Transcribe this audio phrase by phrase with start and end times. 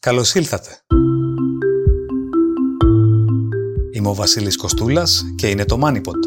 [0.00, 0.68] Καλώς ήλθατε.
[3.90, 6.18] Είμαι ο Βασίλης Κοστούλας και είναι το MoneyPod.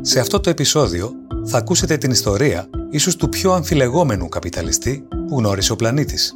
[0.00, 1.12] Σε αυτό το επεισόδιο
[1.44, 6.34] θα ακούσετε την ιστορία ίσως του πιο αμφιλεγόμενου καπιταλιστή που γνώρισε ο πλανήτης.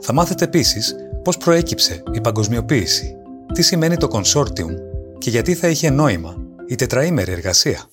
[0.00, 0.94] Θα μάθετε επίσης
[1.24, 3.14] πώς προέκυψε η παγκοσμιοποίηση,
[3.52, 4.74] τι σημαίνει το consortium
[5.18, 7.86] και γιατί θα είχε νόημα η τετραήμερη εργασία.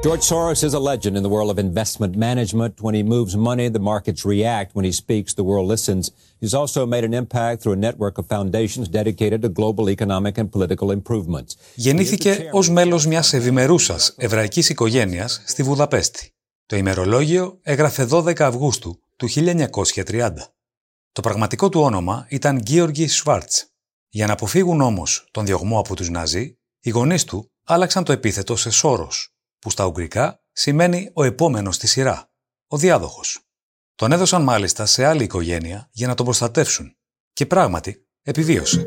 [0.00, 2.80] George Soros is a legend in the world of investment management.
[2.80, 4.72] When he moves money, the markets react.
[4.76, 6.12] When he speaks, the world listens.
[6.40, 10.52] He's also made an impact through a network of foundations dedicated to global economic and
[10.52, 11.56] political improvements.
[11.74, 16.32] Γεννήθηκε ως μέλος μιας ευημερούσας εβραϊκής οικογένειας στη Βουδαπέστη.
[16.66, 20.30] Το ημερολόγιο έγραφε 12 Αυγούστου του 1930.
[21.12, 23.66] Το πραγματικό του όνομα ήταν Γκίοργι Σβάρτς.
[24.08, 28.56] Για να αποφύγουν όμως τον διωγμό από τους Ναζί, οι γονείς του άλλαξαν το επίθετο
[28.56, 32.30] σε Σόρος, που στα Ουγγρικά σημαίνει ο επόμενος στη σειρά,
[32.66, 33.40] ο διάδοχος.
[33.94, 36.96] Τον έδωσαν μάλιστα σε άλλη οικογένεια για να τον προστατεύσουν
[37.32, 38.84] και πράγματι επιβίωσε.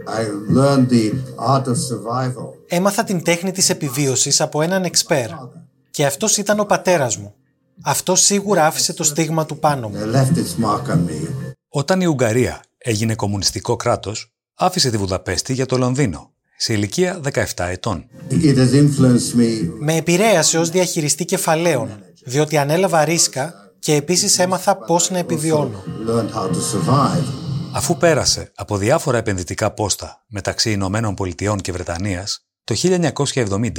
[2.68, 5.30] Έμαθα την τέχνη της επιβίωσης από έναν εξπέρ
[5.92, 7.36] και αυτός ήταν ο πατέρας μου.
[7.84, 9.98] Αυτό σίγουρα άφησε το στίγμα του πάνω μου.
[11.68, 16.31] Όταν η Ουγγαρία έγινε κομμουνιστικό κράτος, άφησε τη Βουδαπέστη για το Λονδίνο
[16.62, 18.06] σε ηλικία 17 ετών.
[19.80, 25.84] Με επηρέασε ως διαχειριστή κεφαλαίων, διότι ανέλαβα ρίσκα και επίσης έμαθα πώς να επιβιώνω.
[27.74, 33.72] Αφού πέρασε από διάφορα επενδυτικά πόστα μεταξύ Ηνωμένων Πολιτειών και Βρετανίας, το 1970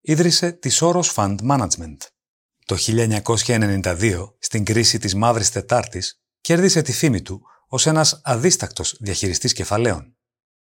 [0.00, 1.98] ίδρυσε της Soros Fund Management.
[2.66, 9.52] Το 1992, στην κρίση της Μαύρης Τετάρτης, κέρδισε τη φήμη του ως ένας αδίστακτος διαχειριστής
[9.52, 10.13] κεφαλαίων.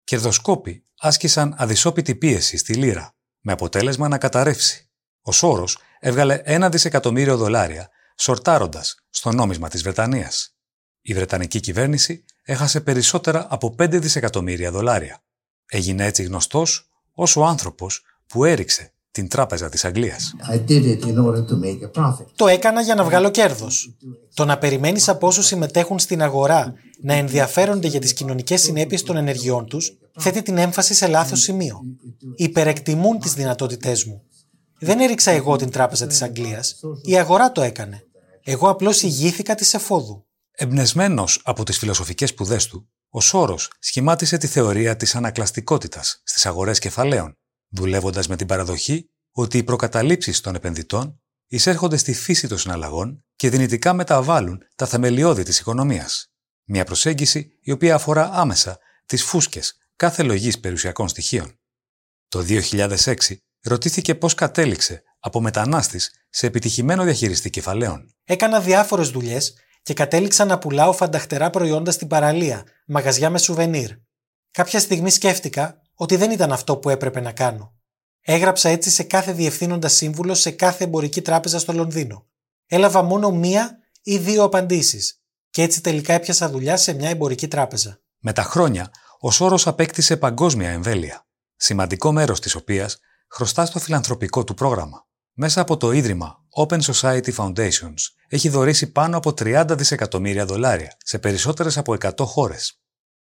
[0.07, 4.91] Κερδοσκόποι άσκησαν αδυσόπιτη πίεση στη λίρα, με αποτέλεσμα να καταρρεύσει.
[5.21, 10.57] Ο Σόρος έβγαλε ένα δισεκατομμύριο δολάρια, σορτάροντας στο νόμισμα της Βρετανίας.
[11.01, 15.25] Η Βρετανική κυβέρνηση έχασε περισσότερα από 5 δισεκατομμύρια δολάρια.
[15.67, 20.34] Έγινε έτσι γνωστός ως ο άνθρωπος που έριξε την τράπεζα της Αγγλίας.
[22.37, 23.97] Το έκανα για να βγάλω κέρδος.
[24.34, 29.16] Το να περιμένεις από όσους συμμετέχουν στην αγορά να ενδιαφέρονται για τις κοινωνικές συνέπειες των
[29.16, 31.81] ενεργειών τους θέτει την έμφαση σε λάθος σημείο.
[32.37, 34.22] Υπερεκτιμούν τις δυνατότητές μου.
[34.78, 36.81] Δεν έριξα εγώ την τράπεζα της Αγγλίας.
[37.03, 38.04] Η αγορά το έκανε.
[38.44, 40.27] Εγώ απλώς ηγήθηκα της εφόδου.
[40.53, 46.78] Εμπνεσμένο από τις φιλοσοφικές σπουδές του, ο Σόρος σχημάτισε τη θεωρία της ανακλαστικότητας στις αγορές
[46.78, 47.37] κεφαλαίων
[47.76, 53.50] δουλεύοντας με την παραδοχή ότι οι προκαταλήψεις των επενδυτών εισέρχονται στη φύση των συναλλαγών και
[53.50, 56.31] δυνητικά μεταβάλλουν τα θεμελιώδη της οικονομίας.
[56.65, 61.59] Μια προσέγγιση η οποία αφορά άμεσα τις φούσκες κάθε λογής περιουσιακών στοιχείων.
[62.28, 63.15] Το 2006
[63.62, 68.15] ρωτήθηκε πώς κατέληξε από μετανάστης σε επιτυχημένο διαχειριστή κεφαλαίων.
[68.25, 73.91] Έκανα διάφορες δουλειές και κατέληξα να πουλάω φανταχτερά προϊόντα στην παραλία, μαγαζιά με σουβενίρ.
[74.50, 77.75] Κάποια στιγμή σκέφτηκα ότι δεν ήταν αυτό που έπρεπε να κάνω.
[78.21, 82.27] Έγραψα έτσι σε κάθε διευθύνοντα σύμβουλο σε κάθε εμπορική τράπεζα στο Λονδίνο.
[82.67, 85.21] Έλαβα μόνο μία ή δύο απαντήσεις,
[85.51, 88.01] και έτσι τελικά έπιασα δουλειά σε μια εμπορική τράπεζα.
[88.19, 88.91] Με τα χρόνια,
[89.21, 91.27] ο Σόρος απέκτησε παγκόσμια εμβέλεια,
[91.57, 95.07] σημαντικό μέρος της οποίας χρωστά στο φιλανθρωπικό του πρόγραμμα.
[95.33, 101.19] Μέσα από το ίδρυμα Open Society Foundations έχει δωρήσει πάνω από 30 δισεκατομμύρια δολάρια σε
[101.19, 102.81] περισσότερες από 100 χώρες.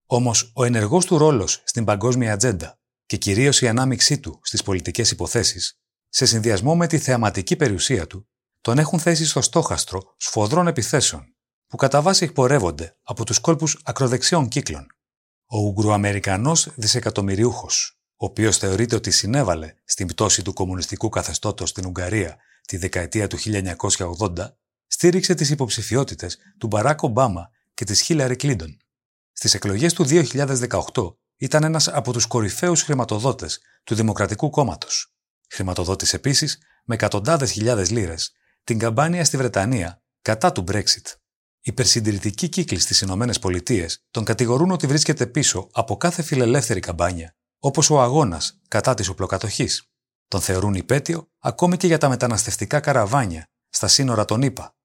[0.10, 5.12] Όμως, ο ενεργός του ρόλος στην παγκόσμια ατζέντα και κυρίως η ανάμειξή του στις πολιτικές
[5.12, 5.80] υποθέσεις,
[6.10, 8.30] σε συνδυασμό με τη θεαματική περιουσία του,
[8.62, 11.36] τον έχουν θέσει στο στόχαστρο σφοδρών επιθέσεων,
[11.68, 14.88] που κατά βάση εκπορεύονται από τους κόλπους ακροδεξιών κύκλων.
[15.46, 22.38] Ο Ουγγροαμερικανός δισεκατομμυριούχος, ο οποίος θεωρείται ότι συνέβαλε στην πτώση του κομμουνιστικού καθεστώτος στην Ουγγαρία
[22.68, 24.58] τη δεκαετία του 1980,
[24.88, 28.78] στήριξε τις υποψηφιότητες του Μπαράκ Ομπάμα και της Χίλαρη Κλίντον.
[29.40, 35.14] Στις εκλογές του 2018 ήταν ένας από τους κορυφαίους χρηματοδότες του Δημοκρατικού Κόμματος.
[35.50, 38.32] Χρηματοδότησε επίσης με εκατοντάδες χιλιάδες λίρες
[38.64, 41.14] την καμπάνια στη Βρετανία κατά του Brexit.
[41.62, 47.36] Οι περσυντηρητικοί κύκλοι στις Ηνωμένες Πολιτείες τον κατηγορούν ότι βρίσκεται πίσω από κάθε φιλελεύθερη καμπάνια,
[47.60, 49.90] όπως ο αγώνας κατά της οπλοκατοχής.
[50.28, 54.76] Τον θεωρούν υπέτειο ακόμη και για τα μεταναστευτικά καραβάνια στα σύνορα των ΗΠΑ.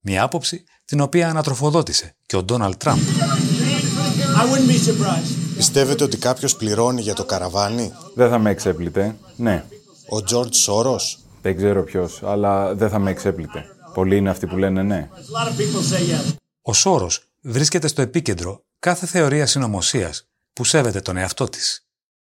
[0.00, 3.00] Μια άποψη την οποία ανατροφοδότησε και ο Ντόναλτ Τραμπ.
[5.56, 9.16] Πιστεύετε ότι κάποιος πληρώνει για το καραβάνι; Δεν θα με εξέπληττε.
[9.36, 9.64] Ναι.
[10.08, 11.00] Ο Τζορτζ Σόρος.
[11.42, 13.64] Δεν ξέρω ποιος, αλλά δεν θα με εξέπληττε.
[13.94, 15.08] Πολλοί είναι αυτοί που λένε ναι.
[16.62, 21.86] Ο Σόρος βρίσκεται στο επίκεντρο κάθε θεωρίας συνωμοσίας που σέβεται τον εαυτό της.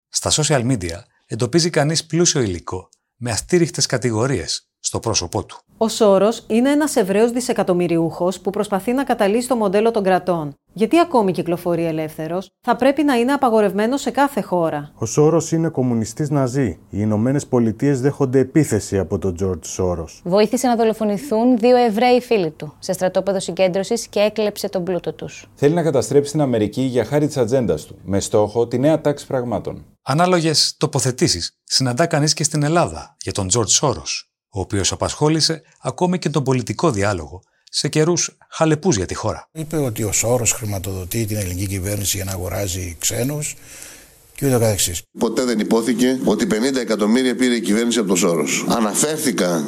[0.08, 5.60] Στα social media εντοπίζει κανείς πλούσιο υλικό με αστήριχτες κατηγορίες στο πρόσωπό του.
[5.82, 10.54] Ο Σόρος είναι ένας Εβραίος δισεκατομμυριούχος που προσπαθεί να καταλύσει το μοντέλο των κρατών.
[10.72, 14.92] Γιατί ακόμη κυκλοφορεί ελεύθερος, θα πρέπει να είναι απαγορευμένο σε κάθε χώρα.
[14.94, 16.66] Ο Σόρος είναι κομμουνιστής Ναζί.
[16.66, 20.20] Οι Ηνωμένες Πολιτείες δέχονται επίθεση από τον Τζορτζ Σόρος.
[20.24, 25.46] Βοήθησε να δολοφονηθούν δύο Εβραίοι φίλοι του σε στρατόπεδο συγκέντρωσης και έκλεψε τον πλούτο τους.
[25.54, 29.26] Θέλει να καταστρέψει την Αμερική για χάρη της ατζέντας του, με στόχο τη νέα τάξη
[29.26, 29.84] πραγμάτων.
[30.02, 36.18] Ανάλογες τοποθετήσεις συναντά κανείς και στην Ελλάδα για τον Τζορτ Σόρος, ο οποίος απασχόλησε ακόμη
[36.18, 39.48] και τον πολιτικό διάλογο σε καιρούς χαλεπούς για τη χώρα.
[39.52, 43.56] Είπε ότι ο Σόρος χρηματοδοτεί την ελληνική κυβέρνηση για να αγοράζει ξένους
[44.34, 45.02] και ούτω καθεξής.
[45.18, 48.64] Ποτέ δεν υπόθηκε ότι 50 εκατομμύρια πήρε η κυβέρνηση από τον Σόρος.
[48.68, 49.64] Αναφέρθηκα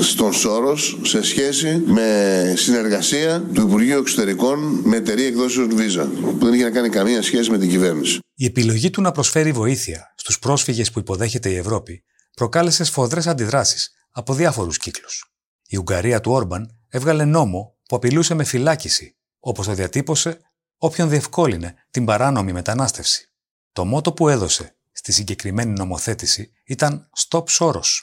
[0.00, 6.54] στον Σόρος σε σχέση με συνεργασία του Υπουργείου Εξωτερικών με εταιρεία εκδόσεων Visa, που δεν
[6.54, 8.18] είχε να κάνει καμία σχέση με την κυβέρνηση.
[8.34, 12.02] Η επιλογή του να προσφέρει βοήθεια στους πρόσφυγες που υποδέχεται η Ευρώπη
[12.36, 15.34] προκάλεσε σφοδρές αντιδράσεις από διάφορους κύκλους.
[15.66, 20.40] Η Ουγγαρία του Όρμπαν έβγαλε νόμο που απειλούσε με φυλάκιση, όπως το διατύπωσε
[20.76, 23.32] όποιον διευκόλυνε την παράνομη μετανάστευση.
[23.72, 28.00] Το μότο που έδωσε στη συγκεκριμένη νομοθέτηση ήταν «Stop Soros».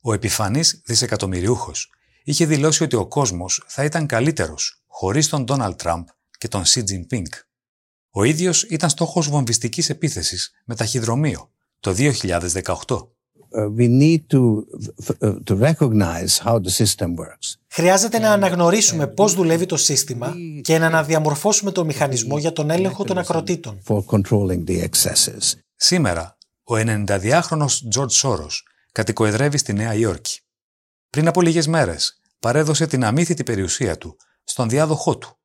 [0.00, 1.90] Ο επιφανής δισεκατομμυριούχος
[2.24, 6.06] είχε δηλώσει ότι ο κόσμος θα ήταν καλύτερος χωρίς τον Ντόναλτ Τραμπ
[6.38, 7.26] και τον Xi Jinping.
[8.10, 11.50] Ο ίδιος ήταν στόχος βομβιστικής επίθεσης με ταχυδρομείο
[11.80, 13.08] το 2018.
[13.52, 14.64] We need to,
[15.48, 17.56] to recognize how the system works.
[17.68, 23.04] Χρειάζεται να αναγνωρίσουμε πώς δουλεύει το σύστημα και να αναδιαμορφώσουμε το μηχανισμό για τον έλεγχο
[23.04, 23.82] των ακροτήτων.
[23.86, 25.54] For controlling the excesses.
[25.76, 28.52] Σήμερα, ο 92χρονος George Soros
[28.92, 30.40] κατοικοεδρεύει στη Νέα Υόρκη.
[31.10, 35.38] Πριν από λίγες μέρες, παρέδωσε την αμύθιτη περιουσία του στον διάδοχό του.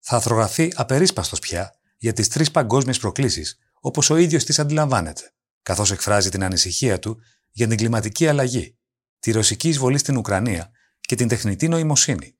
[0.00, 5.32] Θα αθρογραφεί απερίσπαστος πια για τις τρεις παγκόσμιες προκλήσεις, όπως ο ίδιος τις αντιλαμβάνεται,
[5.62, 7.18] καθώς εκφράζει την ανησυχία του
[7.52, 8.78] για την κλιματική αλλαγή,
[9.18, 10.70] τη ρωσική εισβολή στην Ουκρανία
[11.00, 12.36] και την τεχνητή νοημοσύνη.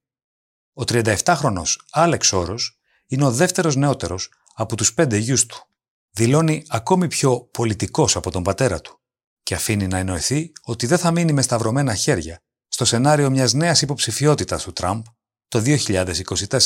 [0.73, 5.67] Ο 37χρονος Άλεξ Όρος είναι ο δεύτερος νεότερος από τους πέντε γιους του.
[6.11, 9.01] Δηλώνει ακόμη πιο πολιτικός από τον πατέρα του
[9.43, 12.39] και αφήνει να εννοηθεί ότι δεν θα μείνει με σταυρωμένα χέρια
[12.69, 15.05] στο σενάριο μιας νέας υποψηφιότητας του Τραμπ
[15.49, 16.57] το 2024.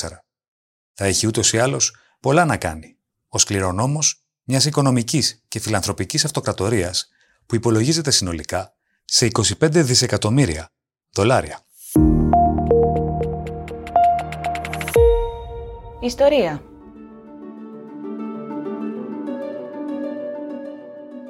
[0.93, 2.99] Θα έχει ούτως ή άλλως πολλά να κάνει,
[3.29, 7.09] ως κληρονόμος μιας οικονομικής και φιλανθρωπικής αυτοκρατορίας
[7.47, 8.73] που υπολογίζεται συνολικά
[9.05, 10.71] σε 25 δισεκατομμύρια
[11.13, 11.61] δολάρια.
[16.01, 16.63] Ιστορία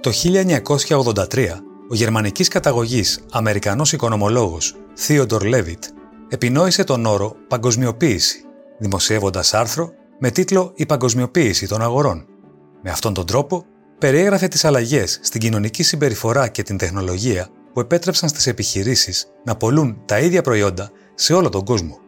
[0.01, 1.49] Το 1983,
[1.89, 4.75] ο γερμανικής καταγωγής Αμερικανός οικονομολόγος
[5.07, 5.83] Theodor Levitt
[6.29, 8.45] επινόησε τον όρο «παγκοσμιοποίηση»,
[8.79, 12.27] δημοσιεύοντας άρθρο με τίτλο «Η παγκοσμιοποίηση των αγορών».
[12.83, 13.65] Με αυτόν τον τρόπο,
[13.99, 20.03] περιέγραφε τις αλλαγές στην κοινωνική συμπεριφορά και την τεχνολογία που επέτρεψαν στις επιχειρήσεις να πολλούν
[20.05, 21.99] τα ίδια προϊόντα σε όλο τον κόσμο.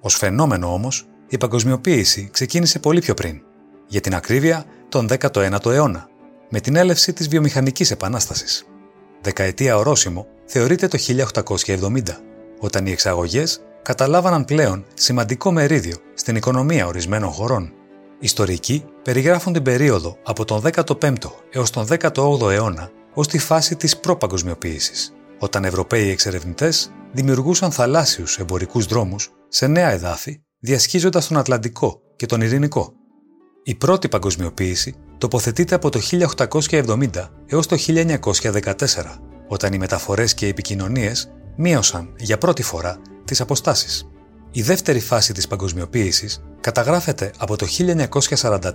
[0.00, 3.40] Ως φαινόμενο όμως, η παγκοσμιοποίηση ξεκίνησε πολύ πιο πριν,
[3.86, 6.08] για την ακρίβεια τον 19ο αιώνα,
[6.50, 8.64] με την έλευση της βιομηχανικής επανάστασης.
[9.20, 12.00] Δεκαετία ορόσημο θεωρείται το 1870,
[12.60, 17.72] όταν οι εξαγωγές καταλάβαναν πλέον σημαντικό μερίδιο στην οικονομία ορισμένων χωρών.
[18.18, 23.96] Ιστορικοί περιγράφουν την περίοδο από τον 15ο έως τον 18ο αιώνα ως τη φάση της
[23.96, 32.26] προπαγκοσμιοποίησης, όταν Ευρωπαίοι εξερευνητές δημιουργούσαν θαλάσσιους εμπορικούς δρόμους σε νέα εδάφη, διασχίζοντας τον Ατλαντικό και
[32.26, 32.92] τον Ειρηνικό.
[33.62, 37.08] Η πρώτη παγκοσμιοποίηση τοποθετείται από το 1870
[37.46, 44.11] έως το 1914, όταν οι μεταφορές και οι επικοινωνίες μείωσαν για πρώτη φορά τις αποστάσεις.
[44.54, 48.70] Η δεύτερη φάση της παγκοσμιοποίησης καταγράφεται από το 1944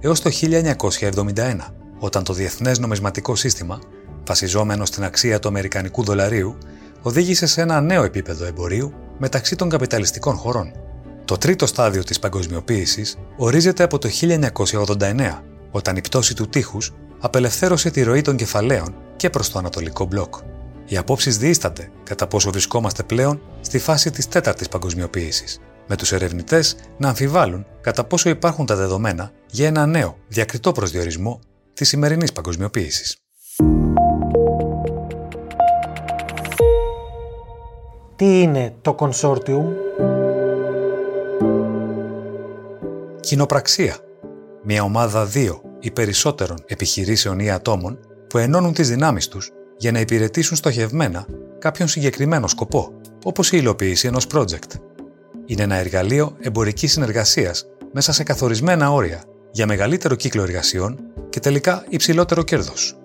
[0.00, 1.56] έως το 1971,
[1.98, 3.78] όταν το Διεθνές Νομισματικό Σύστημα,
[4.26, 6.58] βασιζόμενο στην αξία του Αμερικανικού δολαρίου,
[7.02, 10.72] οδήγησε σε ένα νέο επίπεδο εμπορίου μεταξύ των καπιταλιστικών χωρών.
[11.24, 17.90] Το τρίτο στάδιο της παγκοσμιοποίησης ορίζεται από το 1989, όταν η πτώση του τείχους απελευθέρωσε
[17.90, 20.34] τη ροή των κεφαλαίων και προς το Ανατολικό Μπλοκ.
[20.86, 26.76] Οι απόψεις διήστανται κατά πόσο βρισκόμαστε πλέον στη φάση της τέταρτης παγκοσμιοποίησης, με τους ερευνητές
[26.98, 31.40] να αμφιβάλλουν κατά πόσο υπάρχουν τα δεδομένα για ένα νέο, διακριτό προσδιορισμό
[31.74, 33.16] της σημερινής παγκοσμιοποίησης.
[38.16, 39.64] Τι είναι το Consortium?
[43.20, 43.96] Κοινοπραξία.
[44.62, 47.98] Μια ομάδα δύο ή περισσότερων επιχειρήσεων ή ατόμων
[48.28, 49.50] που ενώνουν τις δυνάμεις τους
[49.84, 51.26] για να υπηρετήσουν στοχευμένα
[51.58, 54.80] κάποιον συγκεκριμένο σκοπό, όπως η υλοποίηση ενός project.
[55.46, 60.98] Είναι ένα εργαλείο εμπορικής συνεργασίας μέσα σε καθορισμένα όρια για μεγαλύτερο κύκλο εργασιών
[61.30, 62.96] και τελικά υψηλότερο κέρδος.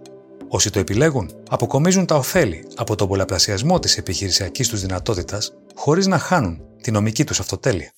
[0.48, 6.18] Όσοι το επιλέγουν, αποκομίζουν τα ωφέλη από τον πολλαπλασιασμό της επιχειρησιακής τους δυνατότητας, χωρίς να
[6.18, 7.92] χάνουν τη νομική τους αυτοτέλεια.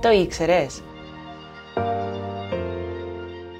[0.00, 0.82] Το ήξερες;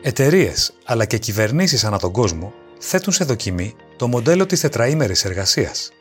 [0.02, 5.92] Εταιρείες αλλά και κυβερνήσεις ανά τον κόσμο θέτουν σε δοκιμή το μοντέλο της τετραήμερης εργασίας.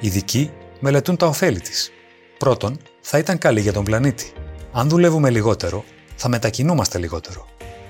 [0.00, 1.90] Ειδικοί μελετούν τα ωφέλη της.
[2.38, 4.32] Πρώτον, θα ήταν καλή για τον πλανήτη.
[4.72, 5.84] Αν δουλεύουμε λιγότερο,
[6.16, 7.46] θα μετακινούμαστε λιγότερο.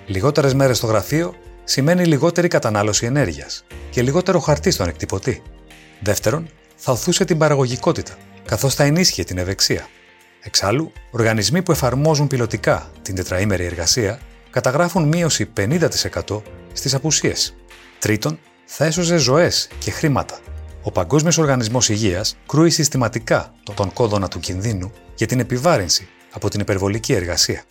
[0.07, 1.35] Λιγότερες μέρες στο γραφείο
[1.65, 5.43] σημαίνει λιγότερη κατανάλωση ενέργειας και λιγότερο χαρτί στον εκτυπωτή.
[6.01, 9.89] Δεύτερον, θα οθούσε την παραγωγικότητα, καθώς θα ενίσχυε την ευεξία.
[10.41, 14.21] Εξάλλου, οργανισμοί που εφαρμόζουν πιλωτικά την τετραήμερη εργασία
[14.55, 16.43] καταγράφουν μείωση 50%
[16.73, 17.55] στις απουσίες.
[17.99, 20.39] Τρίτον, θα έσωζε ζωές και χρήματα.
[20.83, 26.61] Ο Παγκόσμιος Οργανισμός Υγείας κρούει συστηματικά τον κόδωνα του κινδύνου για την επιβάρυνση από την
[26.61, 27.63] υπερβολική εργασία.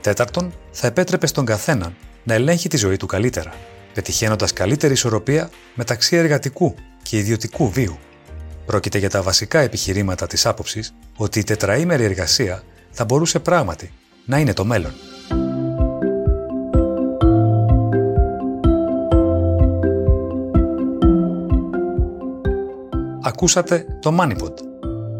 [0.00, 3.54] Τέταρτον, θα επέτρεπε στον καθέναν να ελέγχει τη ζωή του καλύτερα,
[3.94, 7.98] πετυχαίνοντας καλύτερη ισορροπία μεταξύ εργατικού και ιδιωτικού βίου.
[8.66, 13.92] Πρόκειται για τα βασικά επιχειρήματα της άποψης ότι η τετραήμερη εργασία θα μπορούσε πράγματι
[14.24, 14.92] να είναι το μέλλον.
[23.26, 24.52] Ακούσατε το MoneyPod.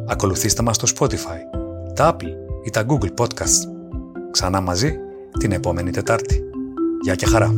[0.06, 1.58] Ακολουθήστε μας στο Spotify,
[1.94, 2.30] τα Apple
[2.64, 3.68] ή τα Google Podcasts.
[4.30, 4.96] Ξανά μαζί
[5.38, 6.42] την επόμενη Τετάρτη.
[7.02, 7.50] Γεια και χαρά!